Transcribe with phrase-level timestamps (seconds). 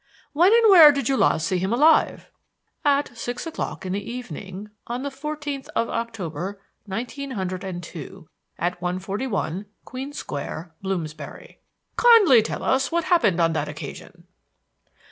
[0.33, 2.31] "When and where did you last see him alive?"
[2.83, 8.27] "At six o'clock in the evening, on the fourteenth of October, nineteen hundred and two,
[8.57, 11.59] at 141, Queen Square, Bloomsbury."
[11.97, 14.23] "Kindly tell us what happened on that occasion."